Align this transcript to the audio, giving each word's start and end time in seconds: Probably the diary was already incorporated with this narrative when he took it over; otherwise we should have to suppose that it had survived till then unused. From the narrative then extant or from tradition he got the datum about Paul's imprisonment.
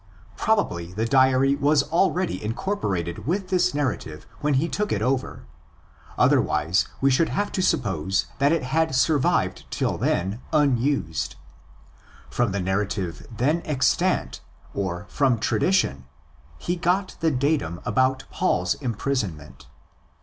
Probably 0.35 0.91
the 0.93 1.05
diary 1.05 1.53
was 1.55 1.83
already 1.91 2.43
incorporated 2.43 3.27
with 3.27 3.49
this 3.49 3.71
narrative 3.71 4.25
when 4.39 4.55
he 4.55 4.67
took 4.67 4.91
it 4.91 5.03
over; 5.03 5.45
otherwise 6.17 6.87
we 7.01 7.11
should 7.11 7.29
have 7.29 7.51
to 7.51 7.61
suppose 7.61 8.25
that 8.39 8.51
it 8.51 8.63
had 8.63 8.95
survived 8.95 9.69
till 9.69 9.99
then 9.99 10.41
unused. 10.51 11.35
From 12.31 12.51
the 12.51 12.59
narrative 12.59 13.27
then 13.29 13.61
extant 13.63 14.41
or 14.73 15.05
from 15.07 15.37
tradition 15.37 16.05
he 16.57 16.75
got 16.77 17.15
the 17.19 17.29
datum 17.29 17.79
about 17.85 18.23
Paul's 18.31 18.73
imprisonment. 18.73 19.67